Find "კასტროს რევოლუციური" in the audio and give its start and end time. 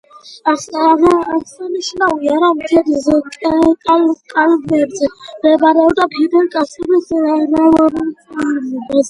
6.57-8.05